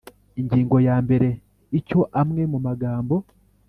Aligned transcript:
Ingingo 0.39 0.75
ya 0.87 0.95
mbere 1.05 1.27
Icyo 1.79 1.99
amwe 2.21 2.43
mu 2.51 2.59
magambo 2.65 3.15